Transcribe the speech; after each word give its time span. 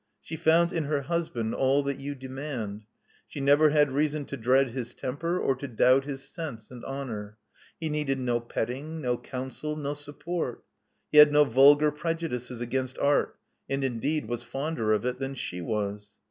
She 0.19 0.35
found 0.35 0.73
in 0.73 0.85
her 0.85 1.03
husband 1.03 1.53
all 1.53 1.83
that 1.83 1.99
you 1.99 2.15
demand. 2.15 2.85
She 3.27 3.39
never 3.39 3.69
had 3.69 3.91
reason 3.91 4.25
to 4.25 4.35
dread 4.35 4.69
his 4.69 4.95
temper, 4.95 5.39
or 5.39 5.55
to 5.57 5.67
doubt 5.67 6.05
his 6.05 6.27
sense 6.27 6.71
and 6.71 6.83
honor. 6.85 7.37
He 7.79 7.87
needed 7.87 8.17
no 8.17 8.39
petting, 8.39 8.99
no 9.01 9.15
counsel, 9.19 9.75
no 9.75 9.93
support. 9.93 10.63
He 11.11 11.19
had 11.19 11.31
no 11.31 11.43
vulgar 11.43 11.91
prejudices 11.91 12.61
against 12.61 12.97
art, 12.97 13.37
and, 13.69 13.83
indeed, 13.83 14.27
was 14.27 14.41
fonder 14.41 14.91
of 14.91 15.05
it 15.05 15.19
than 15.19 15.35
she 15.35 15.61
was. 15.61 16.09